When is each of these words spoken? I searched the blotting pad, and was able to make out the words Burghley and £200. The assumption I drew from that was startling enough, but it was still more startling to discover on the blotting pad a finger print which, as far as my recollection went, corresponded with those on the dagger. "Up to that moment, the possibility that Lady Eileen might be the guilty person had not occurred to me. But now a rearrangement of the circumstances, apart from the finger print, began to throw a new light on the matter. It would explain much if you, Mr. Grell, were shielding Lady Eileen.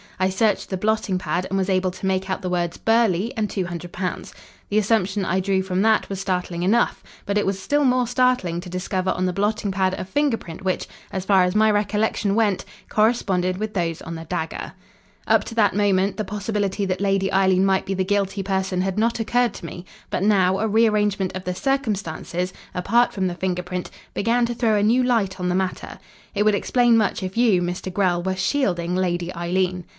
I 0.19 0.29
searched 0.29 0.69
the 0.69 0.77
blotting 0.77 1.17
pad, 1.17 1.47
and 1.49 1.57
was 1.57 1.69
able 1.69 1.89
to 1.91 2.05
make 2.05 2.29
out 2.29 2.43
the 2.43 2.49
words 2.49 2.77
Burghley 2.77 3.33
and 3.35 3.49
£200. 3.49 4.31
The 4.69 4.77
assumption 4.77 5.25
I 5.25 5.39
drew 5.39 5.63
from 5.63 5.81
that 5.81 6.09
was 6.09 6.19
startling 6.21 6.61
enough, 6.61 7.03
but 7.25 7.37
it 7.39 7.45
was 7.45 7.59
still 7.59 7.83
more 7.83 8.05
startling 8.05 8.59
to 8.61 8.69
discover 8.69 9.09
on 9.11 9.25
the 9.25 9.33
blotting 9.33 9.71
pad 9.71 9.95
a 9.97 10.05
finger 10.05 10.37
print 10.37 10.63
which, 10.63 10.87
as 11.11 11.25
far 11.25 11.43
as 11.43 11.55
my 11.55 11.71
recollection 11.71 12.35
went, 12.35 12.65
corresponded 12.87 13.57
with 13.57 13.73
those 13.73 13.99
on 14.03 14.13
the 14.13 14.25
dagger. 14.25 14.73
"Up 15.27 15.43
to 15.45 15.55
that 15.55 15.75
moment, 15.75 16.17
the 16.17 16.25
possibility 16.25 16.85
that 16.85 17.01
Lady 17.01 17.31
Eileen 17.33 17.65
might 17.65 17.87
be 17.87 17.95
the 17.95 18.03
guilty 18.05 18.43
person 18.43 18.81
had 18.81 18.99
not 18.99 19.19
occurred 19.19 19.53
to 19.55 19.65
me. 19.65 19.85
But 20.11 20.21
now 20.23 20.59
a 20.59 20.67
rearrangement 20.67 21.35
of 21.35 21.45
the 21.45 21.55
circumstances, 21.55 22.53
apart 22.75 23.11
from 23.11 23.25
the 23.25 23.35
finger 23.35 23.63
print, 23.63 23.89
began 24.13 24.45
to 24.45 24.53
throw 24.53 24.75
a 24.75 24.83
new 24.83 25.01
light 25.03 25.39
on 25.39 25.49
the 25.49 25.55
matter. 25.55 25.99
It 26.35 26.43
would 26.43 26.55
explain 26.55 26.95
much 26.95 27.23
if 27.23 27.35
you, 27.37 27.59
Mr. 27.63 27.91
Grell, 27.91 28.21
were 28.21 28.35
shielding 28.35 28.95
Lady 28.95 29.33
Eileen. 29.35 29.83